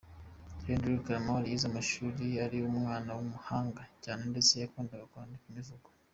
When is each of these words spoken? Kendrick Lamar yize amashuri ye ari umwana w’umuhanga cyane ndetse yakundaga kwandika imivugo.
Kendrick 0.63 1.05
Lamar 1.13 1.43
yize 1.49 1.65
amashuri 1.71 2.21
ye 2.33 2.37
ari 2.45 2.57
umwana 2.71 3.09
w’umuhanga 3.17 3.83
cyane 4.03 4.21
ndetse 4.31 4.51
yakundaga 4.55 5.09
kwandika 5.11 5.45
imivugo. 5.49 5.87